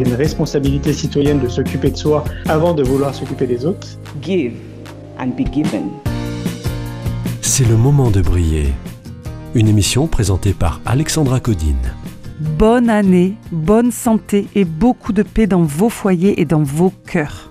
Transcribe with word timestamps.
une 0.00 0.14
responsabilité 0.14 0.92
citoyenne 0.92 1.40
de 1.40 1.48
s'occuper 1.48 1.90
de 1.90 1.96
soi 1.96 2.24
avant 2.48 2.74
de 2.74 2.82
vouloir 2.82 3.14
s'occuper 3.14 3.46
des 3.46 3.66
autres. 3.66 3.88
give 4.22 4.54
and 5.18 5.28
be 5.36 5.44
given. 5.52 5.90
C'est 7.40 7.68
le 7.68 7.76
moment 7.76 8.10
de 8.10 8.22
briller. 8.22 8.72
Une 9.54 9.68
émission 9.68 10.06
présentée 10.06 10.52
par 10.52 10.80
Alexandra 10.86 11.40
Codine. 11.40 11.94
Bonne 12.40 12.88
année, 12.88 13.34
bonne 13.52 13.90
santé 13.90 14.46
et 14.54 14.64
beaucoup 14.64 15.12
de 15.12 15.22
paix 15.22 15.46
dans 15.46 15.62
vos 15.62 15.90
foyers 15.90 16.40
et 16.40 16.44
dans 16.44 16.62
vos 16.62 16.92
cœurs. 17.06 17.50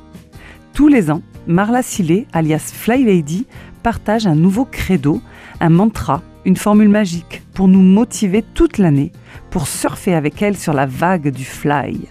Tous 0.74 0.88
les 0.88 1.12
ans, 1.12 1.22
Marla 1.46 1.84
Sillet, 1.84 2.26
alias 2.34 2.72
Fly 2.74 3.04
Lady, 3.04 3.46
partage 3.84 4.26
un 4.26 4.36
nouveau 4.36 4.66
credo, 4.66 5.22
un 5.60 5.70
mantra, 5.70 6.22
une 6.46 6.58
formule 6.58 6.90
magique 6.90 7.44
pour 7.54 7.68
nous 7.68 7.82
motiver 7.82 8.44
toute 8.54 8.78
l'année, 8.78 9.12
pour 9.52 9.68
surfer 9.68 10.16
avec 10.16 10.42
elle 10.42 10.58
sur 10.58 10.74
la 10.74 10.86
vague 10.86 11.30
du 11.30 11.46
fly. 11.46 12.08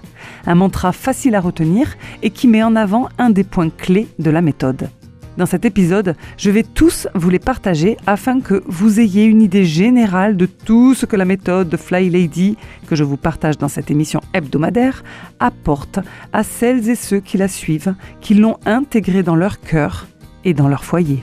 Un 0.49 0.55
mantra 0.55 0.93
facile 0.93 1.35
à 1.35 1.41
retenir 1.41 1.95
et 2.23 2.31
qui 2.31 2.49
met 2.49 2.63
en 2.63 2.75
avant 2.75 3.11
un 3.19 3.29
des 3.29 3.45
points 3.45 3.69
clés 3.69 4.09
de 4.19 4.31
la 4.31 4.41
méthode. 4.41 4.89
Dans 5.37 5.45
cet 5.45 5.67
épisode, 5.67 6.17
je 6.39 6.51
vais 6.51 6.63
tous 6.63 7.07
vous 7.15 7.29
les 7.29 7.39
partager 7.39 7.99
afin 8.07 8.41
que 8.41 8.63
vous 8.67 8.99
ayez 8.99 9.25
une 9.25 9.43
idée 9.43 9.67
générale 9.67 10.39
de 10.39 10.47
tout 10.47 10.95
ce 10.95 11.05
que 11.05 11.17
la 11.17 11.27
méthode 11.27 11.69
de 11.69 11.77
Fly 11.77 12.09
Lady, 12.09 12.57
que 12.87 12.97
je 12.97 13.05
vous 13.05 13.19
partage 13.19 13.59
dans 13.59 13.69
cette 13.69 13.91
émission 13.91 14.21
hebdomadaire, 14.33 15.05
apporte 15.39 15.99
à 16.33 16.43
celles 16.43 16.89
et 16.89 16.95
ceux 16.95 17.21
qui 17.21 17.37
la 17.37 17.47
suivent, 17.47 17.95
qui 18.23 18.33
l'ont 18.33 18.57
intégrée 18.65 19.23
dans 19.23 19.37
leur 19.37 19.61
cœur 19.61 20.09
et 20.47 20.55
dans 20.55 20.67
leur 20.67 20.83
foyer. 20.83 21.23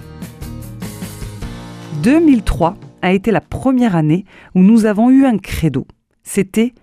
2003 2.04 2.76
a 3.02 3.12
été 3.12 3.32
la 3.32 3.42
première 3.42 3.95
année 3.95 4.23
où 4.54 4.62
nous 4.62 4.86
avons 4.86 5.10
eu 5.10 5.26
un 5.26 5.39
credo. 5.39 5.88
C'était 6.22 6.76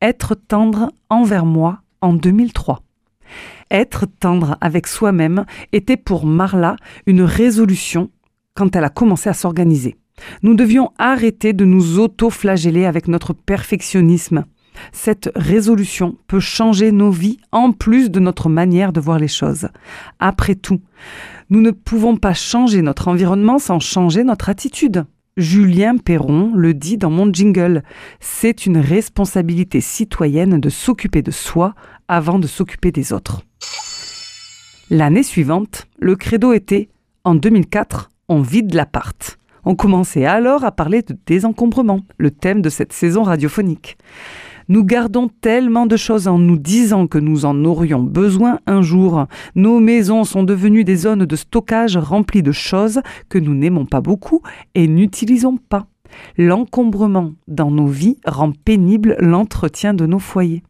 être 0.00 0.34
tendre 0.34 0.92
envers 1.08 1.44
moi 1.44 1.82
en 2.00 2.12
2003. 2.12 2.82
Être 3.70 4.06
tendre 4.06 4.56
avec 4.60 4.86
soi-même 4.86 5.44
était 5.72 5.96
pour 5.96 6.26
Marla 6.26 6.76
une 7.06 7.22
résolution 7.22 8.10
quand 8.54 8.74
elle 8.74 8.84
a 8.84 8.90
commencé 8.90 9.28
à 9.28 9.34
s'organiser. 9.34 9.96
Nous 10.42 10.54
devions 10.54 10.90
arrêter 10.98 11.52
de 11.52 11.64
nous 11.64 11.98
auto-flageller 11.98 12.84
avec 12.84 13.08
notre 13.08 13.32
perfectionnisme. 13.32 14.44
Cette 14.92 15.30
résolution 15.34 16.16
peut 16.26 16.40
changer 16.40 16.92
nos 16.92 17.10
vies 17.10 17.38
en 17.52 17.72
plus 17.72 18.10
de 18.10 18.20
notre 18.20 18.48
manière 18.48 18.92
de 18.92 19.00
voir 19.00 19.18
les 19.18 19.28
choses. 19.28 19.68
Après 20.18 20.54
tout, 20.54 20.80
nous 21.48 21.60
ne 21.60 21.70
pouvons 21.70 22.16
pas 22.16 22.34
changer 22.34 22.82
notre 22.82 23.08
environnement 23.08 23.58
sans 23.58 23.80
changer 23.80 24.24
notre 24.24 24.48
attitude. 24.48 25.04
Julien 25.40 25.96
Perron 25.96 26.52
le 26.54 26.74
dit 26.74 26.98
dans 26.98 27.10
mon 27.10 27.32
jingle. 27.32 27.82
C'est 28.20 28.66
une 28.66 28.78
responsabilité 28.78 29.80
citoyenne 29.80 30.60
de 30.60 30.68
s'occuper 30.68 31.22
de 31.22 31.30
soi 31.30 31.74
avant 32.08 32.38
de 32.38 32.46
s'occuper 32.46 32.92
des 32.92 33.12
autres. 33.12 33.42
L'année 34.90 35.22
suivante, 35.22 35.86
le 35.98 36.14
credo 36.16 36.52
était 36.52 36.88
En 37.24 37.34
2004, 37.34 38.10
on 38.28 38.42
vide 38.42 38.74
l'appart. 38.74 39.38
On 39.64 39.74
commençait 39.74 40.26
alors 40.26 40.64
à 40.64 40.72
parler 40.72 41.02
de 41.02 41.16
désencombrement, 41.26 42.00
le 42.18 42.30
thème 42.30 42.62
de 42.62 42.68
cette 42.68 42.92
saison 42.92 43.22
radiophonique. 43.22 43.96
Nous 44.70 44.84
gardons 44.84 45.28
tellement 45.40 45.84
de 45.86 45.96
choses 45.96 46.28
en 46.28 46.38
nous 46.38 46.56
disant 46.56 47.08
que 47.08 47.18
nous 47.18 47.44
en 47.44 47.64
aurions 47.64 48.04
besoin 48.04 48.60
un 48.68 48.82
jour. 48.82 49.26
Nos 49.56 49.80
maisons 49.80 50.22
sont 50.22 50.44
devenues 50.44 50.84
des 50.84 50.94
zones 50.94 51.26
de 51.26 51.34
stockage 51.34 51.96
remplies 51.96 52.44
de 52.44 52.52
choses 52.52 53.00
que 53.28 53.40
nous 53.40 53.56
n'aimons 53.56 53.84
pas 53.84 54.00
beaucoup 54.00 54.42
et 54.76 54.86
n'utilisons 54.86 55.56
pas. 55.56 55.88
L'encombrement 56.38 57.32
dans 57.48 57.72
nos 57.72 57.88
vies 57.88 58.18
rend 58.24 58.52
pénible 58.52 59.16
l'entretien 59.18 59.92
de 59.92 60.06
nos 60.06 60.20
foyers. 60.20 60.62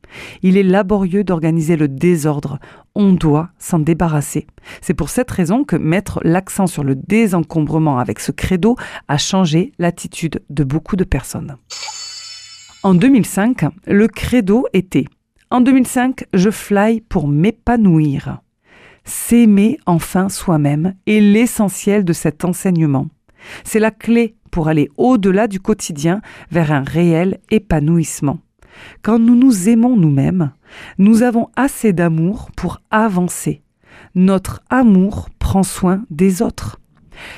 Il 0.43 0.57
est 0.57 0.63
laborieux 0.63 1.23
d'organiser 1.23 1.77
le 1.77 1.87
désordre. 1.87 2.59
On 2.95 3.13
doit 3.13 3.51
s'en 3.59 3.81
débarrasser. 3.81 4.47
C'est 4.81 4.95
pour 4.95 5.11
cette 5.11 5.31
raison 5.31 5.63
que 5.63 5.77
mettre 5.77 6.21
l'accent 6.25 6.67
sur 6.67 6.85
le 6.85 6.95
désencombrement 6.95 7.99
avec 7.99 8.21
ce 8.21 8.33
credo 8.33 8.77
a 9.09 9.19
changé 9.19 9.73
l'attitude 9.79 10.43
de 10.49 10.65
beaucoup 10.65 10.97
de 10.97 11.05
personnes. 11.05 11.59
En 12.83 12.95
2005, 12.95 13.67
le 13.87 14.09
credo 14.09 14.65
était 14.73 15.05
En 15.51 15.61
2005, 15.61 16.25
je 16.33 16.49
fly 16.49 17.03
pour 17.03 17.29
m'épanouir. 17.29 18.41
S'aimer 19.05 19.79
enfin 19.85 20.31
soi-même 20.31 20.95
est 21.07 21.21
l'essentiel 21.21 22.07
de 22.07 22.15
cet 22.15 22.43
enseignement. 22.43 23.09
C'est 23.65 23.81
la 23.81 23.91
clé 23.91 24.35
pour 24.51 24.69
aller 24.69 24.89
au-delà 24.97 25.47
du 25.47 25.61
quotidien 25.61 26.23
vers 26.51 26.73
un 26.73 26.83
réel 26.83 27.41
épanouissement. 27.51 28.39
Quand 29.03 29.19
nous 29.19 29.37
nous 29.37 29.69
aimons 29.69 29.99
nous-mêmes, 29.99 30.53
nous 30.97 31.23
avons 31.23 31.51
assez 31.57 31.93
d'amour 31.93 32.51
pour 32.57 32.81
avancer. 32.91 33.61
Notre 34.15 34.63
amour 34.71 35.29
prend 35.39 35.65
soin 35.65 36.03
des 36.09 36.41
autres. 36.41 36.81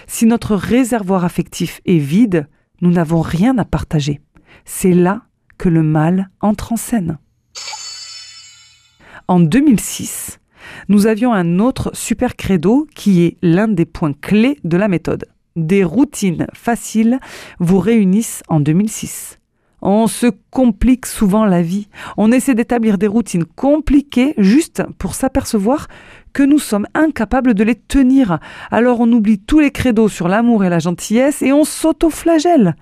Si 0.07 0.25
notre 0.25 0.55
réservoir 0.55 1.25
affectif 1.25 1.81
est 1.85 1.99
vide, 1.99 2.47
nous 2.81 2.93
n'avons 2.93 3.23
rien 3.23 3.59
à 3.59 3.65
partager. 3.65 4.21
C'est 4.65 4.95
là 4.95 5.23
que 5.63 5.69
le 5.69 5.85
mal 5.85 6.29
entre 6.41 6.73
en 6.73 6.77
scène. 6.77 7.19
En 9.29 9.39
2006, 9.39 10.41
nous 10.89 11.07
avions 11.07 11.33
un 11.33 11.61
autre 11.61 11.93
super 11.95 12.35
credo 12.35 12.89
qui 12.97 13.23
est 13.23 13.37
l'un 13.43 13.69
des 13.69 13.85
points 13.85 14.13
clés 14.13 14.59
de 14.65 14.77
la 14.77 14.89
méthode. 14.89 15.27
Des 15.55 15.85
routines 15.85 16.49
faciles 16.53 17.21
vous 17.61 17.79
réunissent 17.79 18.43
en 18.49 18.59
2006. 18.59 19.39
On 19.83 20.09
se 20.09 20.27
complique 20.51 21.07
souvent 21.07 21.45
la 21.45 21.63
vie. 21.63 21.87
On 22.17 22.33
essaie 22.33 22.57
d'établir 22.57 22.99
des 22.99 23.07
routines 23.07 23.45
compliquées 23.45 24.35
juste 24.39 24.83
pour 24.99 25.15
s'apercevoir 25.15 25.87
que 26.33 26.43
nous 26.43 26.59
sommes 26.59 26.89
incapables 26.95 27.55
de 27.55 27.63
les 27.63 27.77
tenir. 27.77 28.41
Alors 28.73 28.99
on 28.99 29.13
oublie 29.13 29.39
tous 29.39 29.61
les 29.61 29.71
credos 29.71 30.09
sur 30.09 30.27
l'amour 30.27 30.65
et 30.65 30.71
la 30.71 30.81
gentillesse 30.81 31.41
et 31.41 31.53
on 31.53 31.63
s'auto-flagelle. 31.63 32.75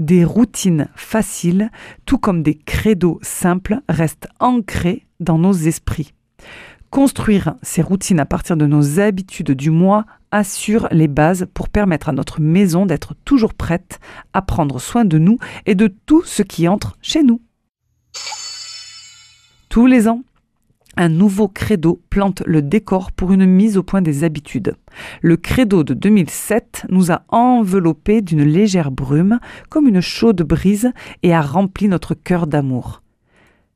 Des 0.00 0.24
routines 0.24 0.88
faciles, 0.96 1.70
tout 2.06 2.16
comme 2.16 2.42
des 2.42 2.54
credos 2.54 3.18
simples, 3.20 3.82
restent 3.86 4.28
ancrés 4.40 5.06
dans 5.20 5.36
nos 5.36 5.52
esprits. 5.52 6.14
Construire 6.88 7.54
ces 7.60 7.82
routines 7.82 8.18
à 8.18 8.24
partir 8.24 8.56
de 8.56 8.64
nos 8.64 8.98
habitudes 8.98 9.50
du 9.50 9.68
mois 9.68 10.06
assure 10.30 10.88
les 10.90 11.06
bases 11.06 11.46
pour 11.52 11.68
permettre 11.68 12.08
à 12.08 12.12
notre 12.12 12.40
maison 12.40 12.86
d'être 12.86 13.14
toujours 13.26 13.52
prête 13.52 14.00
à 14.32 14.40
prendre 14.40 14.80
soin 14.80 15.04
de 15.04 15.18
nous 15.18 15.36
et 15.66 15.74
de 15.74 15.92
tout 16.06 16.22
ce 16.24 16.42
qui 16.42 16.66
entre 16.66 16.96
chez 17.02 17.22
nous. 17.22 17.42
Tous 19.68 19.84
les 19.84 20.08
ans, 20.08 20.22
un 20.96 21.08
nouveau 21.08 21.48
credo 21.48 22.00
plante 22.10 22.42
le 22.46 22.62
décor 22.62 23.12
pour 23.12 23.32
une 23.32 23.46
mise 23.46 23.76
au 23.76 23.82
point 23.82 24.02
des 24.02 24.24
habitudes. 24.24 24.74
Le 25.22 25.36
credo 25.36 25.84
de 25.84 25.94
2007 25.94 26.86
nous 26.88 27.12
a 27.12 27.22
enveloppés 27.28 28.22
d'une 28.22 28.42
légère 28.42 28.90
brume, 28.90 29.38
comme 29.68 29.88
une 29.88 30.00
chaude 30.00 30.42
brise, 30.42 30.92
et 31.22 31.32
a 31.32 31.42
rempli 31.42 31.88
notre 31.88 32.14
cœur 32.14 32.46
d'amour. 32.46 33.02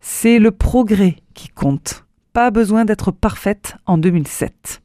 C'est 0.00 0.38
le 0.38 0.50
progrès 0.50 1.16
qui 1.34 1.48
compte. 1.48 2.04
Pas 2.32 2.50
besoin 2.50 2.84
d'être 2.84 3.10
parfaite 3.10 3.76
en 3.86 3.96
2007. 3.96 4.82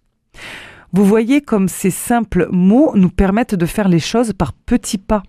Vous 0.94 1.06
voyez 1.06 1.42
comme 1.42 1.68
ces 1.68 1.92
simples 1.92 2.48
mots 2.51 2.94
nous 2.95 3.09
permettent 3.09 3.56
de 3.56 3.65
faire 3.65 3.89
les 3.89 4.00
choses 4.00 4.33
par 4.33 4.54
petits 4.54 4.98
pas. 4.98 5.24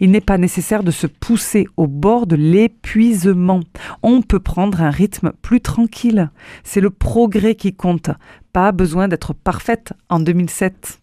Il 0.00 0.10
n'est 0.10 0.20
pas 0.20 0.38
nécessaire 0.38 0.82
de 0.82 0.90
se 0.90 1.06
pousser 1.06 1.66
au 1.76 1.86
bord 1.86 2.26
de 2.26 2.36
l'épuisement. 2.36 3.60
On 4.02 4.22
peut 4.22 4.40
prendre 4.40 4.82
un 4.82 4.90
rythme 4.90 5.32
plus 5.42 5.60
tranquille. 5.60 6.30
C'est 6.64 6.80
le 6.80 6.90
progrès 6.90 7.54
qui 7.54 7.74
compte. 7.74 8.10
Pas 8.52 8.72
besoin 8.72 9.08
d'être 9.08 9.34
parfaite 9.34 9.92
en 10.08 10.20
2007. 10.20 11.00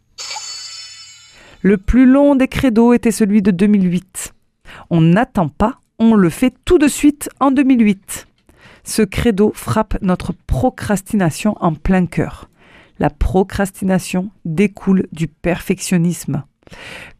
Le 1.61 1.77
plus 1.77 2.05
long 2.05 2.35
des 2.35 2.47
credos 2.47 2.93
était 2.93 3.11
celui 3.11 3.41
de 3.41 3.51
2008. 3.51 4.33
On 4.89 5.01
n'attend 5.01 5.47
pas, 5.47 5.79
on 5.99 6.15
le 6.15 6.29
fait 6.29 6.53
tout 6.65 6.77
de 6.77 6.87
suite 6.87 7.29
en 7.39 7.51
2008. 7.51 8.27
Ce 8.83 9.01
credo 9.01 9.53
frappe 9.55 9.97
notre 10.01 10.33
procrastination 10.33 11.55
en 11.61 11.73
plein 11.73 12.05
cœur. 12.05 12.49
La 12.99 13.09
procrastination 13.09 14.29
découle 14.45 15.07
du 15.11 15.27
perfectionnisme. 15.27 16.43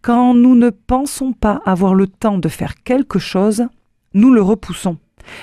Quand 0.01 0.34
nous 0.34 0.56
ne 0.56 0.69
pensons 0.69 1.34
pas 1.34 1.62
avoir 1.66 1.95
le 1.95 2.07
temps 2.07 2.38
de 2.38 2.50
faire 2.50 2.84
quelque 2.84 3.19
chose, 3.19 3.68
nous 4.13 4.34
le 4.34 4.42
repoussons. 4.42 4.98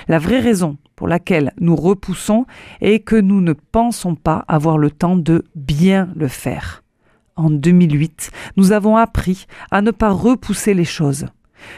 La 0.07 0.19
vraie 0.19 0.39
raison 0.39 0.77
pour 0.95 1.07
laquelle 1.07 1.51
nous 1.59 1.75
repoussons 1.75 2.45
et 2.79 2.99
que 2.99 3.15
nous 3.15 3.41
ne 3.41 3.53
pensons 3.53 4.15
pas 4.15 4.45
avoir 4.47 4.77
le 4.77 4.91
temps 4.91 5.15
de 5.15 5.43
bien 5.55 6.09
le 6.15 6.27
faire. 6.27 6.83
En 7.35 7.49
2008, 7.49 8.31
nous 8.57 8.71
avons 8.71 8.97
appris 8.97 9.47
à 9.71 9.81
ne 9.81 9.91
pas 9.91 10.11
repousser 10.11 10.73
les 10.73 10.85
choses. 10.85 11.25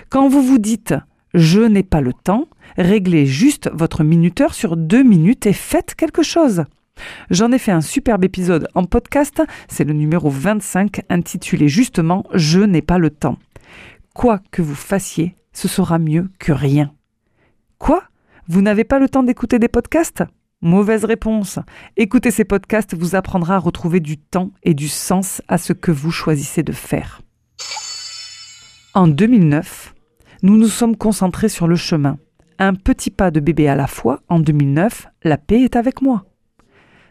Quand 0.10 0.28
vous 0.28 0.42
vous 0.42 0.60
dites 0.60 0.94
je 1.34 1.62
n'ai 1.62 1.84
pas 1.84 2.02
le 2.02 2.14
temps, 2.14 2.48
réglez 2.78 3.26
juste 3.26 3.70
votre 3.74 4.04
minuteur 4.04 4.54
sur 4.54 4.78
deux 4.78 5.04
minutes 5.04 5.48
et 5.48 5.54
faites 5.54 5.96
quelque 5.96 6.22
chose. 6.22 6.66
J'en 7.30 7.52
ai 7.52 7.58
fait 7.58 7.72
un 7.72 7.82
superbe 7.82 8.26
épisode 8.26 8.68
en 8.76 8.84
podcast, 8.84 9.42
c'est 9.68 9.86
le 9.86 9.94
numéro 9.94 10.30
25 10.30 11.02
intitulé 11.10 11.68
justement 11.68 12.26
Je 12.34 12.60
n'ai 12.60 12.82
pas 12.82 12.98
le 12.98 13.10
temps. 13.10 13.38
Quoi 14.14 14.40
que 14.52 14.62
vous 14.62 14.76
fassiez, 14.76 15.36
ce 15.52 15.68
sera 15.68 15.98
mieux 15.98 16.30
que 16.38 16.52
rien. 16.52 16.94
Quoi? 17.80 18.04
Vous 18.48 18.62
n'avez 18.62 18.84
pas 18.84 19.00
le 19.00 19.10
temps 19.10 19.24
d'écouter 19.24 19.58
des 19.58 19.68
podcasts? 19.68 20.24
Mauvaise 20.62 21.06
réponse. 21.06 21.60
Écouter 21.98 22.30
ces 22.30 22.46
podcasts 22.46 22.96
vous 22.96 23.16
apprendra 23.16 23.56
à 23.56 23.60
retrouver 23.60 24.00
du 24.00 24.18
temps 24.18 24.52
et 24.62 24.74
du 24.74 24.88
sens 24.88 25.42
à 25.48 25.58
ce 25.58 25.74
que 25.74 25.92
vous 25.92 26.12
choisissez 26.12 26.62
de 26.62 26.72
faire. 26.72 27.22
En 28.94 29.08
2009, 29.08 29.96
nous 30.44 30.56
nous 30.56 30.68
sommes 30.68 30.96
concentrés 30.96 31.50
sur 31.50 31.68
le 31.68 31.76
chemin. 31.76 32.18
Un 32.60 32.76
petit 32.76 33.10
pas 33.10 33.32
de 33.32 33.40
bébé 33.40 33.68
à 33.68 33.76
la 33.76 33.88
fois, 33.88 34.22
en 34.30 34.40
2009, 34.40 35.08
la 35.24 35.38
paix 35.38 35.62
est 35.62 35.76
avec 35.76 36.02
moi. 36.02 36.26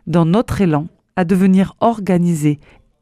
Dans 0.07 0.25
notre 0.25 0.61
élan 0.61 0.87
à 1.15 1.25
devenir 1.25 1.75
organisé 1.81 2.59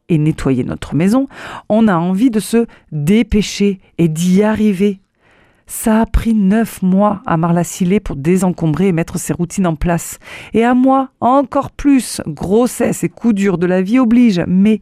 et 0.09 0.17
nettoyer 0.17 0.63
notre 0.63 0.95
maison, 0.95 1.27
on 1.69 1.87
a 1.87 1.95
envie 1.95 2.29
de 2.29 2.39
se 2.39 2.67
dépêcher 2.91 3.79
et 3.97 4.07
d'y 4.07 4.43
arriver. 4.43 4.99
Ça 5.65 6.01
a 6.01 6.05
pris 6.05 6.33
neuf 6.33 6.81
mois 6.81 7.21
à 7.25 7.37
Marla 7.37 7.63
Sillet 7.63 8.01
pour 8.01 8.17
désencombrer 8.17 8.89
et 8.89 8.91
mettre 8.91 9.17
ses 9.17 9.31
routines 9.31 9.65
en 9.65 9.75
place. 9.75 10.19
Et 10.53 10.65
à 10.65 10.73
moi, 10.73 11.11
encore 11.21 11.71
plus. 11.71 12.21
Grossesse 12.27 13.05
et 13.05 13.09
coups 13.09 13.33
durs 13.33 13.57
de 13.57 13.67
la 13.67 13.81
vie 13.81 13.97
obligent. 13.97 14.43
Mais 14.47 14.81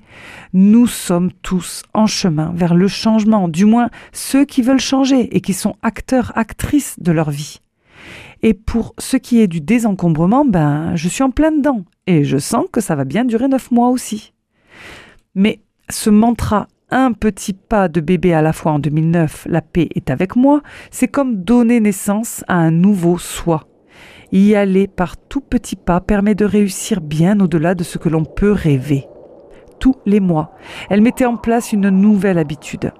nous 0.52 0.88
sommes 0.88 1.32
tous 1.44 1.84
en 1.94 2.08
chemin 2.08 2.52
vers 2.56 2.74
le 2.74 2.88
changement, 2.88 3.48
du 3.48 3.66
moins 3.66 3.90
ceux 4.12 4.46
qui 4.46 4.64
veulent 4.64 4.80
changer 4.80 5.36
et 5.36 5.42
qui 5.42 5.54
sont 5.54 5.76
acteurs, 5.84 6.32
actrices 6.36 6.96
de 7.00 7.12
leur 7.12 7.30
vie. 7.30 7.60
Et 8.42 8.56
pour 8.56 8.96
ce 8.98 9.18
qui 9.18 9.42
est 9.42 9.48
du 9.48 9.62
désencombrement, 9.62 10.44
ben, 10.44 10.96
je 10.96 11.08
suis 11.08 11.24
en 11.24 11.30
plein 11.30 11.52
dedans. 11.52 11.84
Et 12.10 12.24
je 12.24 12.40
sens 12.40 12.66
que 12.72 12.82
ça 12.82 12.96
va 12.96 13.06
bien 13.06 13.24
durer 13.24 13.48
neuf 13.48 13.70
mois 13.70 13.90
aussi. 13.90 14.34
Mais 15.36 15.60
ce 15.90 16.10
mantra 16.10 16.68
un 16.90 17.14
petit 17.14 17.54
pas 17.54 17.88
de 17.88 18.02
bébé 18.02 18.34
à 18.34 18.42
la 18.42 18.52
fois 18.52 18.72
en 18.72 18.80
2009, 18.80 19.46
la 19.48 19.62
paix 19.62 19.90
est 19.94 20.10
avec 20.10 20.36
moi, 20.36 20.64
c'est 20.90 21.08
comme 21.08 21.44
donner 21.44 21.80
naissance 21.80 22.44
à 22.48 22.56
un 22.56 22.72
nouveau 22.72 23.20
soi. 23.20 23.68
Y 24.32 24.56
aller 24.56 24.88
par 24.88 25.18
tout 25.18 25.42
petits 25.42 25.76
pas 25.76 26.02
permet 26.02 26.34
de 26.34 26.46
réussir 26.46 27.00
bien 27.00 27.40
au-delà 27.40 27.76
de 27.76 27.84
ce 27.84 28.00
que 28.00 28.10
l'on 28.10 28.26
peut 28.26 28.54
rêver. 28.54 29.06
Tous 29.80 29.98
les 30.08 30.20
mois, 30.20 30.56
elle 30.90 31.04
mettait 31.04 31.26
en 31.26 31.38
place 31.38 31.74
une 31.74 31.90
nouvelle 31.90 32.40
habitude. 32.40 32.92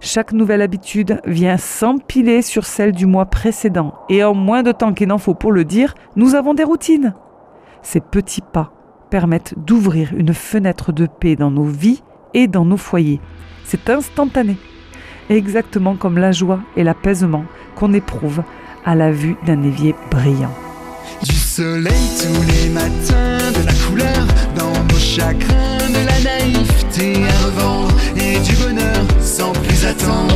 Chaque 0.00 0.32
nouvelle 0.32 0.62
habitude 0.62 1.20
vient 1.26 1.58
s'empiler 1.58 2.40
sur 2.40 2.64
celle 2.64 2.92
du 2.92 3.04
mois 3.04 3.26
précédent, 3.26 3.92
et 4.08 4.24
en 4.24 4.32
moins 4.32 4.62
de 4.62 4.72
temps 4.72 4.94
qu'il 4.94 5.08
n'en 5.08 5.18
faut 5.18 5.34
pour 5.34 5.52
le 5.52 5.66
dire, 5.66 5.94
nous 6.16 6.34
avons 6.34 6.54
des 6.54 6.64
routines. 6.64 7.12
Ces 7.84 8.00
petits 8.00 8.40
pas 8.40 8.72
permettent 9.10 9.54
d'ouvrir 9.58 10.12
une 10.16 10.34
fenêtre 10.34 10.90
de 10.90 11.06
paix 11.06 11.36
dans 11.36 11.50
nos 11.50 11.64
vies 11.64 12.02
et 12.32 12.48
dans 12.48 12.64
nos 12.64 12.78
foyers. 12.78 13.20
C'est 13.64 13.90
instantané, 13.90 14.56
exactement 15.28 15.94
comme 15.94 16.18
la 16.18 16.32
joie 16.32 16.60
et 16.76 16.82
l'apaisement 16.82 17.44
qu'on 17.76 17.92
éprouve 17.92 18.42
à 18.84 18.94
la 18.94 19.12
vue 19.12 19.36
d'un 19.46 19.62
évier 19.62 19.94
brillant. 20.10 20.52
Du 21.22 21.36
soleil 21.36 22.08
tous 22.18 22.42
les 22.52 22.70
matins, 22.70 23.52
de 23.52 23.66
la 23.66 23.72
couleur 23.86 24.26
dans 24.56 24.72
nos 24.92 24.98
chagrins, 24.98 25.88
de 25.88 26.06
la 26.06 26.38
naïveté 26.38 27.22
à 27.22 27.44
revendre 27.46 27.94
et 28.16 28.40
du 28.40 28.56
bonheur 28.56 29.04
sans 29.20 29.52
plus 29.52 29.84
attendre. 29.84 30.34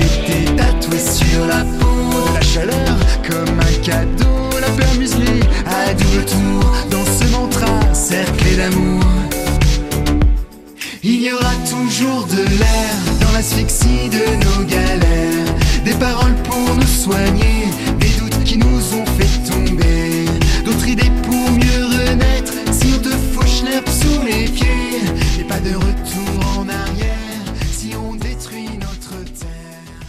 L'été 0.00 0.44
tatoué 0.56 0.98
sur 0.98 1.46
la 1.46 1.62
peau, 1.78 2.30
de 2.30 2.34
la 2.34 2.40
chaleur 2.40 2.96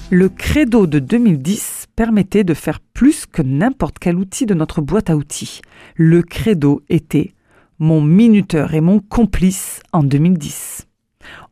Le 0.10 0.30
credo 0.30 0.88
de 0.88 1.00
2010 1.00 1.88
permettait 1.98 2.46
de 2.46 2.54
faire 2.54 2.80
plus 2.80 3.26
que 3.26 3.42
n'importe 3.42 4.00
quel 4.00 4.16
outil 4.16 4.46
de 4.46 4.54
notre 4.54 4.80
boîte 4.80 5.10
à 5.10 5.18
outils. 5.18 5.60
Le 5.98 6.22
credo 6.22 6.82
était 6.88 7.34
mon 7.78 8.02
minuteur 8.02 8.74
et 8.74 8.80
mon 8.80 9.02
complice 9.02 9.82
en 9.92 10.04
2010. 10.04 10.88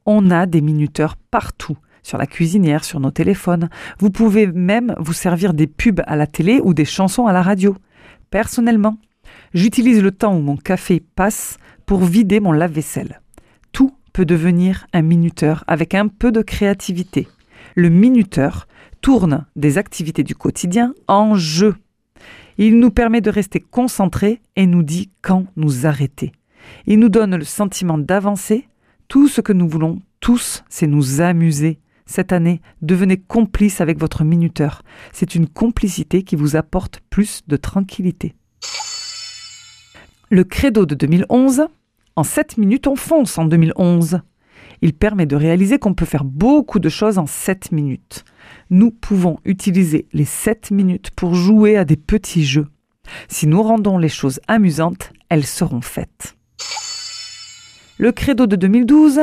On 0.06 0.31
a 0.31 0.46
des 0.46 0.62
minuteurs 0.62 1.18
partout, 1.18 1.75
sur 2.02 2.18
la 2.18 2.28
cuisinière, 2.28 2.86
sur 2.86 3.02
nos 3.02 3.12
téléphones. 3.12 3.69
Vous 4.00 4.10
pouvez 4.10 4.48
même 4.48 4.96
vous 5.00 5.12
servir 5.12 5.54
des 5.54 5.68
pubs 5.68 6.02
à 6.07 6.16
la 6.16 6.25
télé 6.25 6.62
ou 6.63 6.74
des 6.74 6.86
chansons 6.86 7.28
à 7.28 7.34
la 7.34 7.42
radio. 7.42 7.75
Personnellement, 8.30 8.96
j'utilise 9.54 10.02
le 10.02 10.12
temps 10.12 10.34
où 10.34 10.40
mon 10.40 10.56
café 10.56 11.04
passe 11.18 11.57
pour 11.86 12.06
vider 12.06 12.40
mon 12.40 12.54
lave-vaisselle. 12.54 13.19
Tout 13.74 13.92
peut 14.13 14.25
devenir 14.25 14.88
un 14.94 15.02
minuteur 15.02 15.66
avec 15.68 15.94
un 15.94 16.07
peu 16.07 16.31
de 16.31 16.42
créativité. 16.42 17.28
Le 17.75 17.89
minuteur 17.89 18.68
tourne 19.01 19.45
des 19.57 19.77
activités 19.77 20.24
du 20.24 20.33
quotidien 20.33 20.94
en 21.07 21.36
jeu. 21.36 21.75
Il 22.57 22.80
nous 22.80 22.89
permet 22.89 23.19
de 23.19 23.30
rester 23.30 23.60
concentrés 23.60 24.42
et 24.56 24.66
nous 24.66 24.81
dit 24.81 25.10
quand 25.22 25.45
nous 25.57 25.86
arrêter. 25.86 26.31
Il 26.88 27.00
nous 27.00 27.10
donne 27.10 27.36
le 27.36 27.44
sentiment 27.44 27.98
d'avancer. 27.98 28.69
Tout 29.10 29.27
ce 29.27 29.42
que 29.42 29.51
nous 29.51 29.68
voulons 29.68 30.01
tous, 30.22 30.63
c'est 30.69 30.88
nous 30.88 31.19
amuser. 31.19 31.80
Cette 32.06 32.31
année, 32.31 32.62
devenez 32.81 33.18
complice 33.18 33.81
avec 33.81 34.00
votre 34.00 34.24
minuteur. 34.24 34.81
C'est 35.12 35.36
une 35.36 35.48
complicité 35.48 36.24
qui 36.24 36.38
vous 36.38 36.56
apporte 36.56 37.01
plus 37.10 37.42
de 37.48 37.57
tranquillité. 37.57 38.36
Le 40.30 40.44
credo 40.45 40.85
de 40.85 40.95
2011, 40.95 41.68
en 42.16 42.23
7 42.23 42.57
minutes 42.57 42.88
on 42.88 42.95
fonce 42.95 43.38
en 43.38 43.45
2011. 43.45 44.21
Il 44.85 44.94
permet 44.94 45.25
de 45.25 45.35
réaliser 45.35 45.80
qu'on 45.80 45.95
peut 45.95 46.06
faire 46.06 46.23
beaucoup 46.23 46.77
de 46.77 46.89
choses 46.89 47.18
en 47.18 47.25
7 47.25 47.71
minutes. 47.71 48.23
Nous 48.69 48.92
pouvons 48.92 49.39
utiliser 49.44 50.07
les 50.13 50.25
7 50.25 50.69
minutes 50.69 51.09
pour 51.09 51.33
jouer 51.33 51.75
à 51.75 51.85
des 51.85 51.95
petits 51.95 52.45
jeux. 52.45 52.68
Si 53.27 53.47
nous 53.47 53.63
rendons 53.63 53.97
les 53.97 54.09
choses 54.09 54.39
amusantes, 54.47 55.11
elles 55.30 55.47
seront 55.47 55.81
faites. 55.81 56.37
Le 57.97 58.11
credo 58.11 58.45
de 58.45 58.56
2012, 58.56 59.21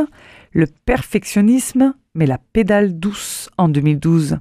le 0.51 0.67
perfectionnisme, 0.85 1.95
mais 2.17 2.27
la 2.27 2.39
pédale 2.39 2.99
douce 2.99 3.49
en 3.57 3.69
2012. 3.69 4.39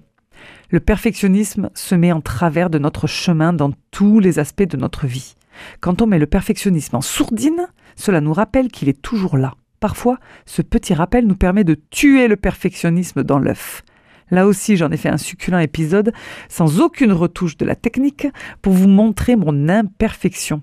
Le 0.71 0.79
perfectionnisme 0.79 1.69
se 1.75 1.93
met 1.93 2.11
en 2.11 2.21
travers 2.21 2.71
de 2.71 2.79
notre 2.79 3.05
chemin 3.05 3.53
dans 3.53 3.73
tous 3.91 4.19
les 4.19 4.39
aspects 4.39 4.63
de 4.63 4.77
notre 4.77 5.05
vie. 5.05 5.35
Quand 5.81 6.01
on 6.01 6.07
met 6.07 6.17
le 6.17 6.25
perfectionnisme 6.25 6.95
en 6.95 7.01
sourdine, 7.01 7.67
cela 7.95 8.21
nous 8.21 8.33
rappelle 8.33 8.69
qu'il 8.69 8.89
est 8.89 9.03
toujours 9.03 9.37
là. 9.37 9.53
Parfois, 9.81 10.19
ce 10.45 10.61
petit 10.61 10.93
rappel 10.93 11.25
nous 11.25 11.35
permet 11.35 11.63
de 11.63 11.73
tuer 11.73 12.27
le 12.27 12.35
perfectionnisme 12.37 13.23
dans 13.23 13.39
l'œuf. 13.39 13.83
Là 14.29 14.45
aussi, 14.45 14.77
j'en 14.77 14.91
ai 14.91 14.97
fait 14.97 15.09
un 15.09 15.17
succulent 15.17 15.57
épisode 15.57 16.13
sans 16.49 16.79
aucune 16.79 17.11
retouche 17.11 17.57
de 17.57 17.65
la 17.65 17.75
technique 17.75 18.27
pour 18.61 18.73
vous 18.73 18.87
montrer 18.87 19.35
mon 19.35 19.67
imperfection. 19.67 20.61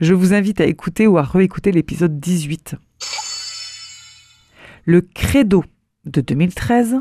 Je 0.00 0.12
vous 0.12 0.34
invite 0.34 0.60
à 0.60 0.66
écouter 0.66 1.06
ou 1.06 1.18
à 1.18 1.22
réécouter 1.22 1.70
l'épisode 1.70 2.18
18. 2.18 2.74
Le 4.84 5.02
credo 5.02 5.64
de 6.04 6.20
2013, 6.20 6.96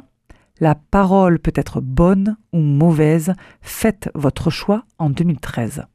la 0.60 0.76
parole 0.76 1.40
peut 1.40 1.54
être 1.56 1.82
bonne 1.82 2.38
ou 2.54 2.60
mauvaise, 2.60 3.34
faites 3.62 4.12
votre 4.14 4.52
choix 4.52 4.86
en 5.00 5.10
2013. 5.10 5.86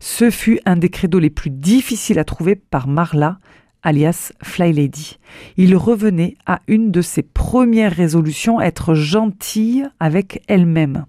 Ce 0.00 0.30
fut 0.30 0.60
un 0.64 0.76
des 0.76 0.88
credos 0.88 1.18
les 1.18 1.28
plus 1.28 1.50
difficiles 1.50 2.18
à 2.18 2.24
trouver 2.24 2.56
par 2.56 2.88
Marla, 2.88 3.38
alias 3.82 4.32
Fly 4.42 4.72
Lady. 4.72 5.18
Il 5.56 5.76
revenait 5.76 6.36
à 6.46 6.60
une 6.68 6.90
de 6.90 7.00
ses 7.00 7.22
premières 7.22 7.94
résolutions, 7.94 8.60
être 8.60 8.94
gentille 8.94 9.86
avec 10.00 10.42
elle-même. 10.48 11.06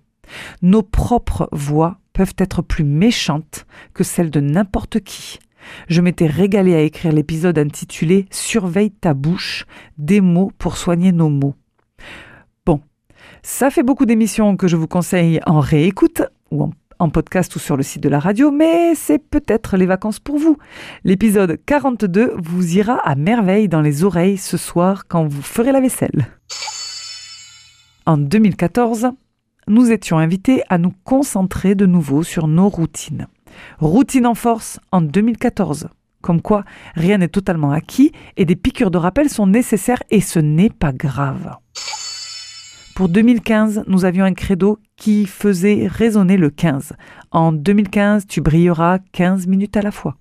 Nos 0.61 0.83
propres 0.83 1.49
voix 1.51 1.99
peuvent 2.13 2.35
être 2.38 2.61
plus 2.61 2.83
méchantes 2.83 3.65
que 3.93 4.03
celles 4.03 4.31
de 4.31 4.39
n'importe 4.39 4.99
qui. 4.99 5.39
Je 5.88 6.01
m'étais 6.01 6.27
régalée 6.27 6.75
à 6.75 6.81
écrire 6.81 7.11
l'épisode 7.11 7.57
intitulé 7.57 8.25
Surveille 8.31 8.91
ta 8.91 9.13
bouche, 9.13 9.65
des 9.97 10.21
mots 10.21 10.51
pour 10.57 10.77
soigner 10.77 11.11
nos 11.11 11.29
mots. 11.29 11.55
Bon, 12.65 12.81
ça 13.43 13.69
fait 13.69 13.83
beaucoup 13.83 14.05
d'émissions 14.05 14.57
que 14.57 14.67
je 14.67 14.75
vous 14.75 14.88
conseille 14.88 15.39
en 15.45 15.59
réécoute 15.59 16.23
ou 16.51 16.63
en 16.63 16.71
en 17.00 17.10
podcast 17.10 17.56
ou 17.56 17.60
sur 17.60 17.77
le 17.77 17.84
site 17.84 18.03
de 18.03 18.10
la 18.10 18.20
radio, 18.20 18.51
mais 18.51 18.94
c'est 18.94 19.20
peut-être 19.20 19.77
les 19.77 19.86
vacances 19.86 20.20
pour 20.20 20.38
vous. 20.38 20.58
L'épisode 21.03 21.58
42 21.65 22.36
vous 22.38 22.77
ira 22.77 22.96
à 22.96 23.15
merveille 23.15 23.70
dans 23.70 23.82
les 23.82 24.03
oreilles 24.03 24.38
ce 24.38 24.58
soir 24.58 25.08
quand 25.08 25.25
vous 25.25 25.41
ferez 25.41 25.72
la 25.72 25.82
vaisselle. 25.82 26.27
En 28.06 28.18
2014, 28.18 29.12
nous 29.68 29.91
étions 29.91 30.18
invités 30.18 30.63
à 30.70 30.77
nous 30.77 30.94
concentrer 31.03 31.75
de 31.75 31.86
nouveau 31.86 32.24
sur 32.24 32.48
nos 32.48 32.70
routines. 32.70 33.27
Routine 33.79 34.25
en 34.25 34.36
force 34.36 34.79
en 34.91 35.01
2014. 35.01 35.89
Comme 36.22 36.41
quoi, 36.41 36.65
rien 36.96 37.20
n'est 37.20 37.29
totalement 37.29 37.72
acquis 37.72 38.12
et 38.36 38.46
des 38.46 38.56
piqûres 38.56 38.91
de 38.91 38.98
rappel 38.98 39.29
sont 39.29 39.48
nécessaires 39.48 40.03
et 40.10 40.22
ce 40.22 40.39
n'est 40.39 40.70
pas 40.70 40.91
grave. 40.91 41.56
Pour 43.00 43.08
2015, 43.08 43.86
nous 43.88 44.03
avions 44.03 44.25
un 44.25 44.34
credo 44.34 44.77
qui 44.98 45.25
faisait 45.25 45.88
résonner 45.88 46.36
le 46.36 46.50
15. 46.50 46.98
En 47.32 47.53
2015, 47.53 48.27
tu 48.27 48.41
brilleras 48.41 49.00
15 49.13 49.48
minutes 49.48 49.77
à 49.77 49.82
la 49.82 49.91
fois. 49.91 50.18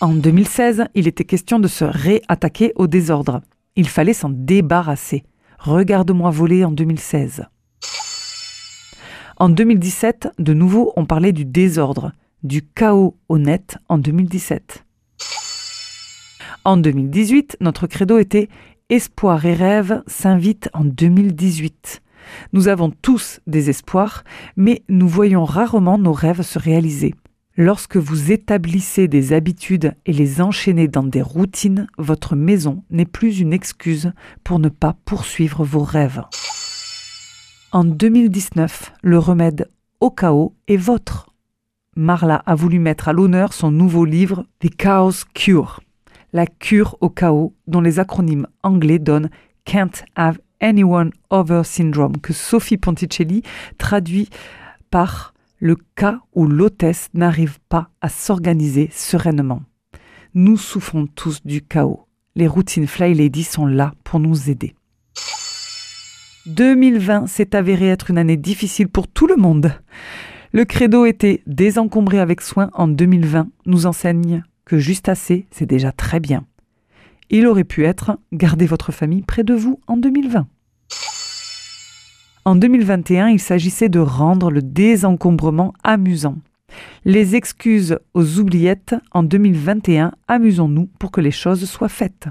En 0.00 0.14
2016, 0.14 0.84
il 0.94 1.06
était 1.06 1.26
question 1.26 1.58
de 1.58 1.68
se 1.68 1.84
réattaquer 1.84 2.72
au 2.76 2.86
désordre. 2.86 3.42
Il 3.76 3.86
fallait 3.86 4.14
s'en 4.14 4.30
débarrasser. 4.30 5.24
Regarde-moi 5.58 6.30
voler 6.30 6.64
en 6.64 6.70
2016. 6.70 7.44
En 9.36 9.50
2017, 9.50 10.30
de 10.38 10.54
nouveau, 10.54 10.94
on 10.96 11.04
parlait 11.04 11.32
du 11.32 11.44
désordre, 11.44 12.12
du 12.42 12.62
chaos 12.62 13.18
honnête 13.28 13.76
en 13.90 13.98
2017. 13.98 14.86
En 16.64 16.76
2018, 16.76 17.56
notre 17.60 17.88
credo 17.88 18.18
était 18.18 18.48
Espoir 18.92 19.46
et 19.46 19.54
rêve 19.54 20.02
s'invitent 20.06 20.68
en 20.74 20.84
2018. 20.84 22.02
Nous 22.52 22.68
avons 22.68 22.90
tous 22.90 23.40
des 23.46 23.70
espoirs, 23.70 24.22
mais 24.54 24.82
nous 24.90 25.08
voyons 25.08 25.46
rarement 25.46 25.96
nos 25.96 26.12
rêves 26.12 26.42
se 26.42 26.58
réaliser. 26.58 27.14
Lorsque 27.56 27.96
vous 27.96 28.32
établissez 28.32 29.08
des 29.08 29.32
habitudes 29.32 29.94
et 30.04 30.12
les 30.12 30.42
enchaînez 30.42 30.88
dans 30.88 31.04
des 31.04 31.22
routines, 31.22 31.86
votre 31.96 32.36
maison 32.36 32.84
n'est 32.90 33.06
plus 33.06 33.40
une 33.40 33.54
excuse 33.54 34.12
pour 34.44 34.58
ne 34.58 34.68
pas 34.68 34.94
poursuivre 35.06 35.64
vos 35.64 35.84
rêves. 35.84 36.20
En 37.72 37.84
2019, 37.84 38.92
le 39.02 39.18
remède 39.18 39.70
au 40.00 40.10
chaos 40.10 40.54
est 40.68 40.76
votre. 40.76 41.32
Marla 41.96 42.42
a 42.44 42.54
voulu 42.54 42.78
mettre 42.78 43.08
à 43.08 43.14
l'honneur 43.14 43.54
son 43.54 43.70
nouveau 43.70 44.04
livre 44.04 44.44
The 44.60 44.68
Chaos 44.68 45.24
Cure, 45.32 45.80
la 46.32 46.46
cure 46.46 46.96
au 47.00 47.08
chaos, 47.08 47.54
dont 47.66 47.80
les 47.80 47.98
acronymes 47.98 48.46
anglais 48.62 48.98
donnent 48.98 49.30
Can't 49.64 50.04
Have 50.16 50.38
Anyone 50.60 51.10
Over 51.30 51.62
Syndrome, 51.64 52.18
que 52.18 52.32
Sophie 52.32 52.78
Ponticelli 52.78 53.42
traduit 53.78 54.28
par 54.90 55.34
le 55.58 55.76
cas 55.94 56.20
où 56.34 56.46
l'hôtesse 56.46 57.08
n'arrive 57.14 57.58
pas 57.68 57.90
à 58.00 58.08
s'organiser 58.08 58.88
sereinement. 58.92 59.62
Nous 60.34 60.56
souffrons 60.56 61.06
tous 61.06 61.44
du 61.44 61.62
chaos. 61.62 62.06
Les 62.34 62.46
routines 62.46 62.86
Fly 62.86 63.14
Lady 63.14 63.44
sont 63.44 63.66
là 63.66 63.92
pour 64.02 64.18
nous 64.18 64.50
aider. 64.50 64.74
2020 66.46 67.28
s'est 67.28 67.54
avéré 67.54 67.88
être 67.88 68.10
une 68.10 68.18
année 68.18 68.36
difficile 68.36 68.88
pour 68.88 69.06
tout 69.06 69.26
le 69.26 69.36
monde. 69.36 69.72
Le 70.52 70.64
credo 70.64 71.04
était 71.04 71.42
désencombré 71.46 72.18
avec 72.18 72.40
soin 72.40 72.70
en 72.74 72.88
2020 72.88 73.48
nous 73.66 73.86
enseigne 73.86 74.42
que 74.64 74.78
juste 74.78 75.08
assez, 75.08 75.46
c'est 75.50 75.66
déjà 75.66 75.92
très 75.92 76.20
bien. 76.20 76.44
Il 77.30 77.46
aurait 77.46 77.64
pu 77.64 77.84
être 77.84 78.18
gardez 78.32 78.66
votre 78.66 78.92
famille 78.92 79.22
près 79.22 79.44
de 79.44 79.54
vous 79.54 79.80
en 79.86 79.96
2020. 79.96 80.46
En 82.44 82.56
2021, 82.56 83.28
il 83.28 83.38
s'agissait 83.38 83.88
de 83.88 84.00
rendre 84.00 84.50
le 84.50 84.62
désencombrement 84.62 85.72
amusant. 85.84 86.38
Les 87.04 87.36
excuses 87.36 87.98
aux 88.14 88.38
oubliettes 88.38 88.96
en 89.12 89.22
2021, 89.22 90.12
amusons-nous 90.26 90.86
pour 90.98 91.12
que 91.12 91.20
les 91.20 91.30
choses 91.30 91.64
soient 91.68 91.88
faites. 91.88 92.28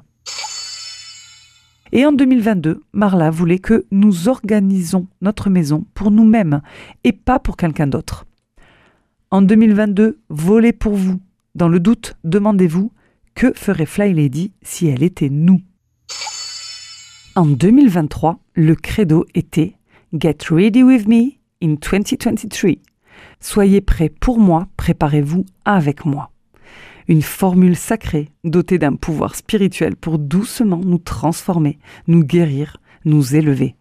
Et 1.94 2.06
en 2.06 2.12
2022, 2.12 2.84
Marla 2.94 3.30
voulait 3.30 3.60
que 3.60 3.86
nous 3.92 4.28
organisons 4.28 5.08
notre 5.22 5.50
maison 5.50 5.86
pour 5.94 6.12
nous-mêmes 6.12 6.62
et 7.04 7.12
pas 7.12 7.40
pour 7.40 7.58
quelqu'un 7.58 7.88
d'autre. 7.88 8.26
En 9.30 9.42
2022, 9.42 10.20
volez 10.30 10.74
pour 10.74 10.96
vous. 10.96 11.20
Dans 11.54 11.68
le 11.68 11.82
doute, 11.82 12.16
demandez-vous 12.24 12.94
que 13.36 13.52
ferait 13.54 13.86
Fly 13.86 14.14
Lady 14.14 14.54
si 14.62 14.88
elle 14.88 15.04
était 15.04 15.30
nous? 15.30 15.62
En 17.36 17.46
2023, 17.46 18.40
le 18.56 18.76
credo 18.76 19.26
était 19.36 19.76
Get 20.14 20.38
ready 20.50 20.82
with 20.82 21.08
me 21.08 21.34
in 21.62 21.76
2023. 21.76 22.76
Soyez 23.42 23.82
prêts 23.82 24.10
pour 24.10 24.40
moi, 24.40 24.68
préparez-vous 24.78 25.46
avec 25.66 26.06
moi. 26.06 26.32
Une 27.10 27.22
formule 27.22 27.76
sacrée 27.76 28.30
dotée 28.46 28.78
d'un 28.78 28.96
pouvoir 28.96 29.36
spirituel 29.36 29.98
pour 29.98 30.20
doucement 30.20 30.80
nous 30.82 31.00
transformer, 31.00 31.80
nous 32.08 32.24
guérir, 32.24 32.78
nous 33.04 33.36
élever. 33.36 33.76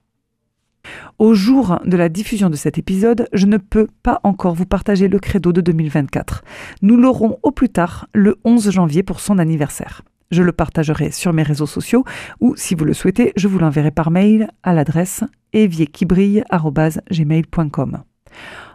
Au 1.18 1.35
jour 1.35 1.78
de 1.85 1.97
la 1.97 2.09
diffusion 2.09 2.50
de 2.50 2.56
cet 2.56 2.78
épisode, 2.78 3.28
je 3.32 3.47
ne 3.47 3.56
peux 3.56 3.88
pas 4.02 4.20
encore 4.25 4.54
vous 4.54 4.66
partager 4.66 5.09
le 5.09 5.18
credo 5.18 5.52
de 5.52 5.61
2024. 5.61 6.42
Nous 6.82 6.97
l'aurons 6.97 7.38
au 7.42 7.50
plus 7.50 7.68
tard 7.68 8.09
le 8.12 8.37
11 8.44 8.70
janvier 8.70 9.02
pour 9.02 9.20
son 9.20 9.38
anniversaire. 9.38 10.02
Je 10.30 10.42
le 10.42 10.52
partagerai 10.52 11.11
sur 11.11 11.32
mes 11.32 11.42
réseaux 11.42 11.66
sociaux 11.66 12.04
ou, 12.40 12.54
si 12.56 12.75
vous 12.75 12.85
le 12.85 12.94
souhaitez, 12.94 13.32
je 13.37 13.49
vous 13.49 13.59
l'enverrai 13.59 13.90
par 13.90 14.11
mail 14.11 14.49
à 14.62 14.73
l'adresse 14.73 15.25
evierquibrille.gmail.com. 15.52 18.02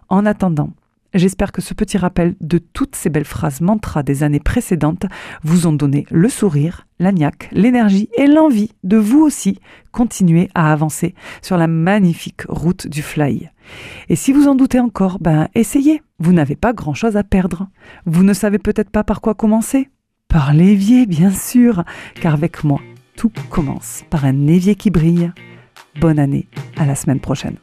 En 0.10 0.26
attendant, 0.26 0.72
j'espère 1.16 1.52
que 1.52 1.62
ce 1.62 1.74
petit 1.74 1.98
rappel 1.98 2.36
de 2.42 2.58
toutes 2.58 2.96
ces 2.96 3.10
belles 3.10 3.26
phrases 3.26 3.62
mantras 3.62 4.04
des 4.04 4.24
années 4.24 4.40
précédentes 4.40 5.06
vous 5.44 5.68
ont 5.68 5.74
donné 5.74 6.06
le 6.12 6.30
sourire, 6.30 6.88
la 7.00 7.12
niaque, 7.12 7.50
l'énergie 7.52 8.10
et 8.18 8.28
l'envie 8.28 8.72
de 8.84 8.98
vous 8.98 9.22
aussi 9.22 9.60
continuer 9.92 10.50
à 10.54 10.72
avancer 10.72 11.16
sur 11.42 11.58
la 11.58 11.68
magnifique 11.68 12.44
route 12.48 12.88
du 12.88 13.02
fly. 13.02 13.50
Et 14.10 14.16
si 14.16 14.34
vous 14.34 14.48
en 14.48 14.56
doutez 14.56 14.80
encore, 14.80 15.20
ben 15.20 15.48
essayez. 15.56 16.02
Vous 16.20 16.32
n'avez 16.32 16.56
pas 16.56 16.74
grand-chose 16.74 17.18
à 17.18 17.24
perdre. 17.24 17.68
Vous 18.06 18.24
ne 18.24 18.34
savez 18.34 18.60
peut-être 18.60 18.90
pas 18.90 19.04
par 19.04 19.22
quoi 19.22 19.34
commencer 19.34 19.90
Par 20.28 20.54
l'évier, 20.54 21.06
bien 21.06 21.32
sûr, 21.32 21.84
car 22.22 22.34
avec 22.34 22.64
moi, 22.64 22.80
tout 23.18 23.32
commence 23.50 24.04
par 24.10 24.26
un 24.26 24.48
évier 24.48 24.76
qui 24.76 24.92
brille. 24.92 25.32
Bonne 26.00 26.20
année, 26.20 26.48
à 26.78 26.86
la 26.86 26.96
semaine 26.96 27.20
prochaine. 27.20 27.58